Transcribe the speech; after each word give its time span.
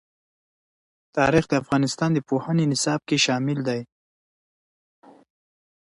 تاریخ 1.17 1.45
د 1.49 1.53
افغانستان 1.61 2.09
د 2.13 2.19
پوهنې 2.29 2.65
نصاب 2.71 3.01
کې 3.09 3.17
شامل 3.25 3.59
دي. 3.67 3.81